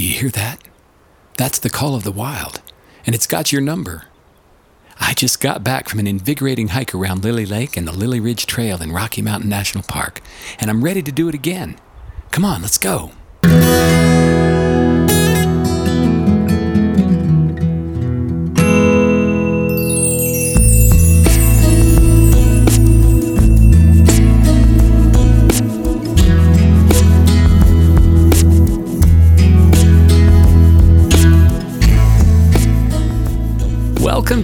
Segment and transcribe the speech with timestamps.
[0.00, 0.62] Do you hear that?
[1.36, 2.62] That's the call of the wild,
[3.04, 4.04] and it's got your number.
[4.98, 8.46] I just got back from an invigorating hike around Lily Lake and the Lily Ridge
[8.46, 10.22] Trail in Rocky Mountain National Park,
[10.58, 11.76] and I'm ready to do it again.
[12.30, 13.12] Come on, let's go.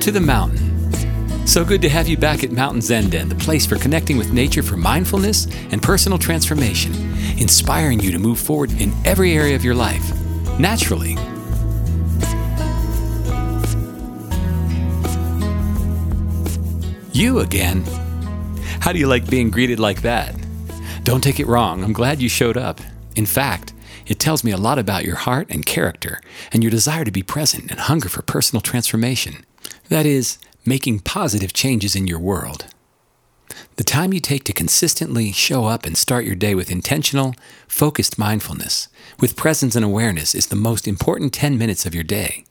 [0.06, 1.48] To the mountain.
[1.48, 4.32] So good to have you back at Mountain Zen Den, the place for connecting with
[4.32, 6.94] nature for mindfulness and personal transformation,
[7.40, 10.08] inspiring you to move forward in every area of your life,
[10.60, 11.16] naturally.
[17.10, 17.82] You again.
[18.78, 20.36] How do you like being greeted like that?
[21.02, 22.80] Don't take it wrong, I'm glad you showed up.
[23.16, 23.72] In fact,
[24.06, 26.20] it tells me a lot about your heart and character
[26.52, 29.44] and your desire to be present and hunger for personal transformation.
[29.88, 32.66] That is, making positive changes in your world.
[33.76, 37.34] The time you take to consistently show up and start your day with intentional,
[37.68, 38.88] focused mindfulness,
[39.20, 42.44] with presence and awareness, is the most important 10 minutes of your day.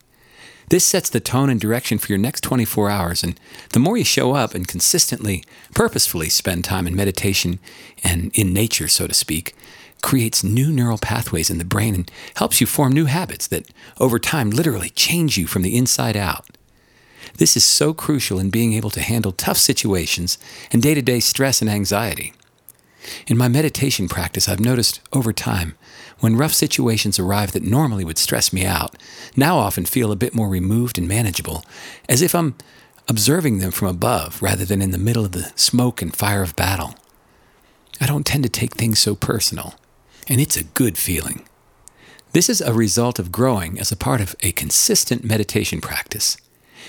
[0.68, 3.38] This sets the tone and direction for your next 24 hours, and
[3.72, 7.58] the more you show up and consistently, purposefully spend time in meditation
[8.02, 9.54] and in nature, so to speak,
[10.02, 13.68] creates new neural pathways in the brain and helps you form new habits that,
[14.00, 16.55] over time, literally change you from the inside out.
[17.38, 20.38] This is so crucial in being able to handle tough situations
[20.72, 22.32] and day to day stress and anxiety.
[23.26, 25.76] In my meditation practice, I've noticed over time
[26.20, 28.96] when rough situations arrive that normally would stress me out,
[29.36, 31.64] now often feel a bit more removed and manageable,
[32.08, 32.56] as if I'm
[33.06, 36.56] observing them from above rather than in the middle of the smoke and fire of
[36.56, 36.94] battle.
[38.00, 39.74] I don't tend to take things so personal,
[40.26, 41.46] and it's a good feeling.
[42.32, 46.36] This is a result of growing as a part of a consistent meditation practice.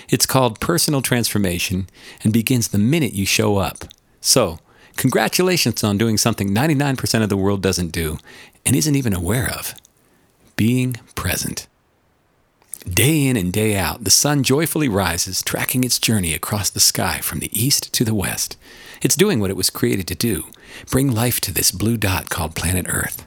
[0.08, 1.88] It's called personal transformation
[2.22, 3.84] and begins the minute you show up.
[4.20, 4.58] So,
[4.96, 8.18] congratulations on doing something 99% of the world doesn't do
[8.64, 9.74] and isn't even aware of
[10.56, 11.66] being present.
[12.88, 17.18] Day in and day out, the sun joyfully rises, tracking its journey across the sky
[17.18, 18.56] from the east to the west.
[19.02, 20.44] It's doing what it was created to do
[20.90, 23.26] bring life to this blue dot called planet Earth.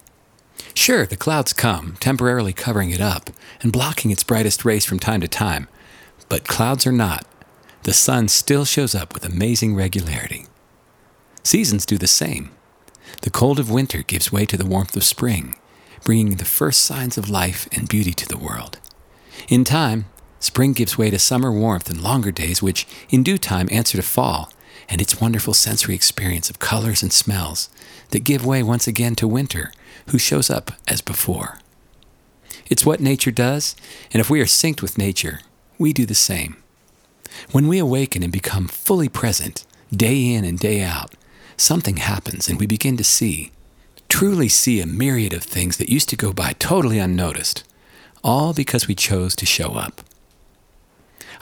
[0.73, 3.29] Sure, the clouds come, temporarily covering it up
[3.61, 5.67] and blocking its brightest rays from time to time,
[6.31, 7.25] but clouds are not.
[7.83, 10.45] The sun still shows up with amazing regularity.
[11.43, 12.51] Seasons do the same.
[13.23, 15.57] The cold of winter gives way to the warmth of spring,
[16.05, 18.79] bringing the first signs of life and beauty to the world.
[19.49, 20.05] In time,
[20.39, 24.01] spring gives way to summer warmth and longer days, which in due time answer to
[24.01, 24.53] fall
[24.87, 27.67] and its wonderful sensory experience of colors and smells
[28.11, 29.73] that give way once again to winter,
[30.11, 31.59] who shows up as before.
[32.69, 33.75] It's what nature does,
[34.13, 35.41] and if we are synced with nature,
[35.81, 36.55] we do the same.
[37.51, 41.15] When we awaken and become fully present, day in and day out,
[41.57, 43.51] something happens and we begin to see,
[44.07, 47.63] truly see a myriad of things that used to go by totally unnoticed,
[48.23, 50.01] all because we chose to show up.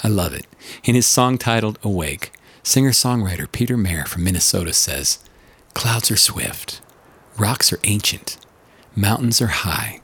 [0.02, 0.48] I love it.
[0.86, 2.32] In his song titled Awake,
[2.64, 5.20] singer songwriter Peter Mayer from Minnesota says,
[5.74, 6.82] Clouds are swift,
[7.38, 8.38] rocks are ancient,
[8.96, 10.00] mountains are high,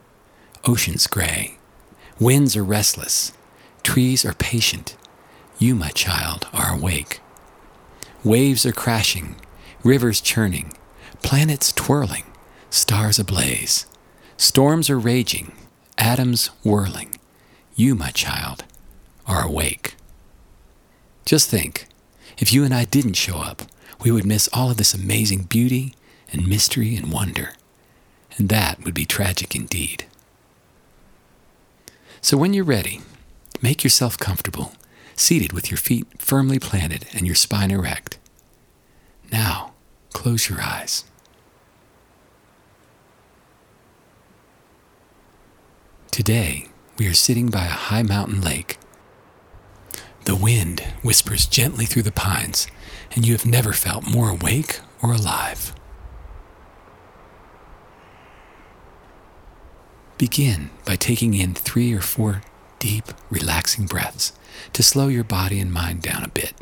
[0.66, 1.58] oceans gray,
[2.20, 3.32] winds are restless,
[3.86, 4.98] Trees are patient.
[5.60, 7.22] You, my child, are awake.
[8.24, 9.36] Waves are crashing,
[9.84, 10.74] rivers churning,
[11.22, 12.24] planets twirling,
[12.72, 13.86] stars ablaze.
[14.38, 15.54] Storms are raging,
[16.00, 17.20] atoms whirling.
[17.76, 18.66] You, my child,
[19.28, 19.96] are awake.
[21.24, 21.86] Just think
[22.40, 23.62] if you and I didn't show up,
[24.04, 25.94] we would miss all of this amazing beauty
[26.34, 27.52] and mystery and wonder.
[28.38, 30.06] And that would be tragic indeed.
[32.20, 33.02] So when you're ready,
[33.62, 34.74] Make yourself comfortable,
[35.16, 38.20] seated with your feet firmly planted and your spine erect.
[39.32, 39.74] Now,
[40.14, 41.06] close your eyes.
[46.12, 48.78] Today, we are sitting by a high mountain lake.
[50.26, 52.68] The wind whispers gently through the pines,
[53.16, 55.76] and you have never felt more awake or alive.
[60.18, 62.42] Begin by taking in three or four
[62.86, 64.32] deep, relaxing breaths
[64.72, 66.54] to slow your body and mind down a bit.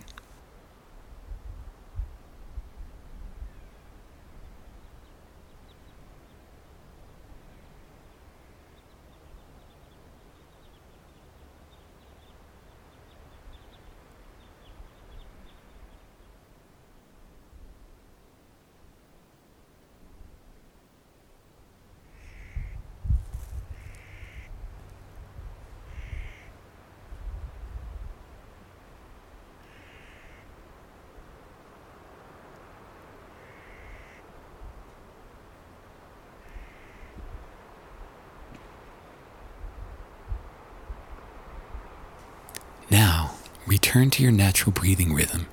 [42.94, 43.32] Now,
[43.66, 45.48] return to your natural breathing rhythm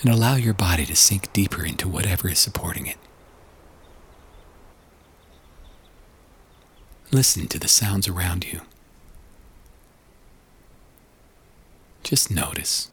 [0.00, 2.96] and allow your body to sink deeper into whatever is supporting it.
[7.10, 8.62] Listen to the sounds around you.
[12.04, 12.90] Just notice.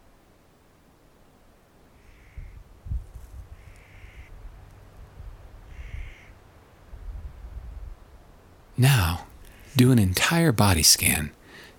[8.76, 9.26] Now,
[9.78, 11.32] do an entire body scan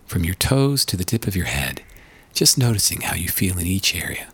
[0.07, 1.83] from your toes to the tip of your head,
[2.33, 4.29] just noticing how you feel in each area.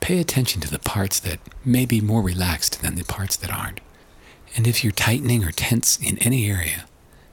[0.00, 3.80] Pay attention to the parts that may be more relaxed than the parts that aren't.
[4.56, 6.86] And if you're tightening or tense in any area,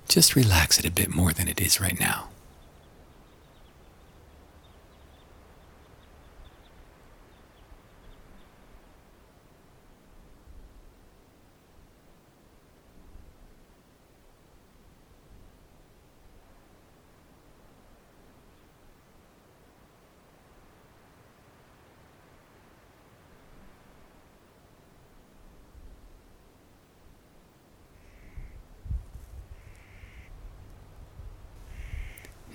[0.07, 2.29] just relax it a bit more than it is right now.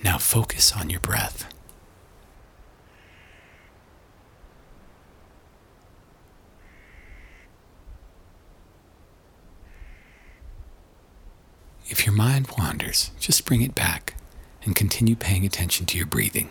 [0.05, 1.53] Now focus on your breath.
[11.87, 14.15] If your mind wanders, just bring it back
[14.65, 16.49] and continue paying attention to your breathing.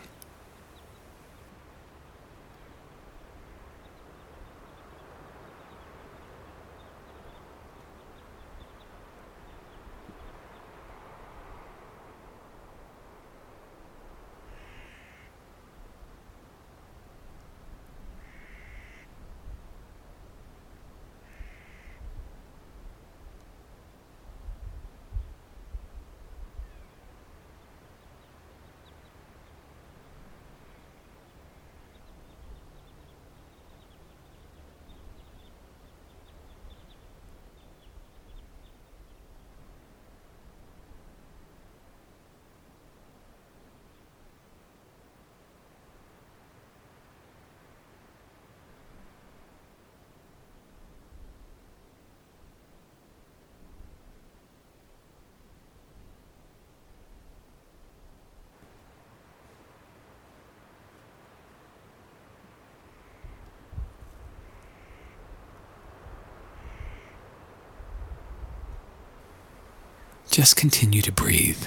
[70.31, 71.65] Just continue to breathe.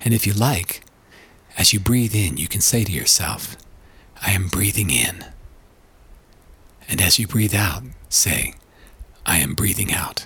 [0.00, 0.82] And if you like,
[1.58, 3.56] as you breathe in, you can say to yourself,
[4.22, 5.24] I am breathing in.
[6.88, 8.54] And as you breathe out, say,
[9.26, 10.24] I am breathing out.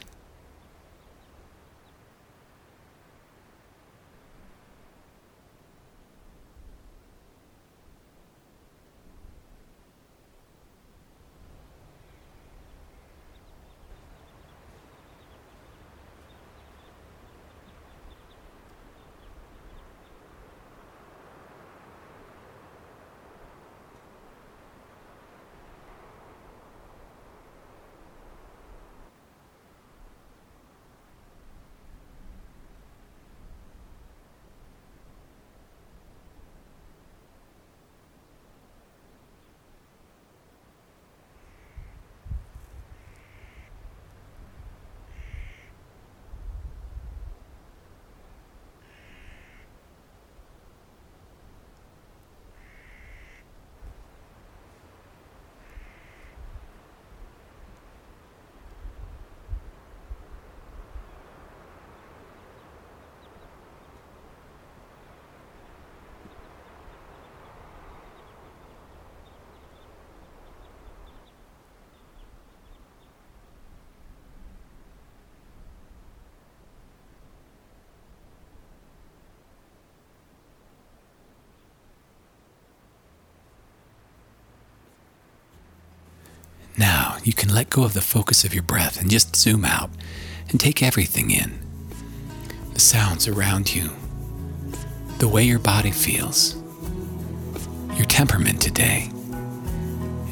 [86.79, 89.91] Now you can let go of the focus of your breath and just zoom out
[90.49, 91.59] and take everything in
[92.73, 93.91] the sounds around you,
[95.19, 96.55] the way your body feels,
[97.97, 99.11] your temperament today,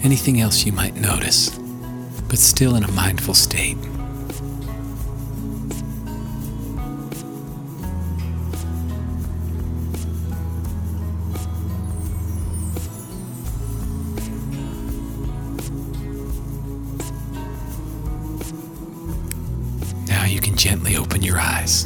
[0.04, 1.50] anything else you might notice,
[2.28, 3.76] but still in a mindful state.
[20.56, 21.84] Gently open your eyes.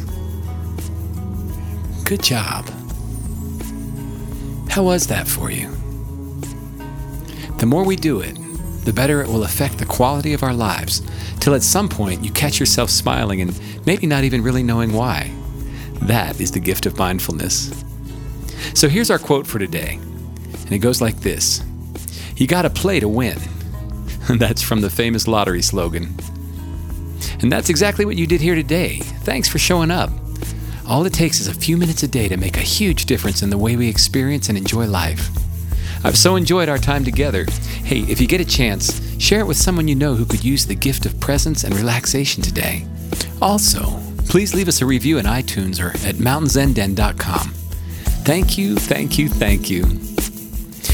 [2.05, 2.69] Good job.
[4.71, 5.69] How was that for you?
[7.59, 8.37] The more we do it,
[8.85, 11.03] the better it will affect the quality of our lives,
[11.41, 15.33] till at some point you catch yourself smiling and maybe not even really knowing why.
[16.03, 17.85] That is the gift of mindfulness.
[18.75, 19.99] So here's our quote for today,
[20.65, 21.63] and it goes like this
[22.37, 23.39] You gotta play to win.
[24.29, 26.15] That's from the famous lottery slogan.
[27.41, 28.99] And that's exactly what you did here today.
[28.99, 30.11] Thanks for showing up.
[30.87, 33.51] All it takes is a few minutes a day to make a huge difference in
[33.51, 35.31] the way we experience and enjoy life.
[36.03, 37.47] I've so enjoyed our time together.
[37.85, 40.67] Hey, if you get a chance, share it with someone you know who could use
[40.67, 42.87] the gift of presence and relaxation today.
[43.41, 47.51] Also, please leave us a review in iTunes or at mountainzenden.com.
[48.25, 49.85] Thank you, thank you, thank you.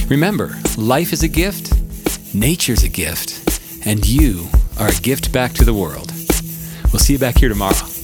[0.09, 1.73] Remember, life is a gift,
[2.35, 6.16] nature's a gift, and you are a gift back to the world.
[6.93, 7.96] We'll see you back here tomorrow.